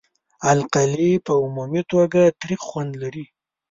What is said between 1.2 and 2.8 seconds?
په عمومي توګه تریخ